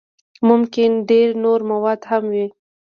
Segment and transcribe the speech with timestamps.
[0.47, 2.47] ممکن ډېر نور موارد هم وي.